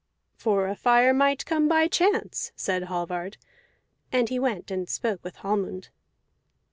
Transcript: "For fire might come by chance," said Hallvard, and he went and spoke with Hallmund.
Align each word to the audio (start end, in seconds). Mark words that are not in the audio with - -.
"For 0.35 0.73
fire 0.73 1.13
might 1.13 1.45
come 1.45 1.67
by 1.67 1.87
chance," 1.87 2.51
said 2.55 2.85
Hallvard, 2.85 3.37
and 4.11 4.29
he 4.29 4.39
went 4.39 4.71
and 4.71 4.89
spoke 4.89 5.23
with 5.23 5.35
Hallmund. 5.35 5.89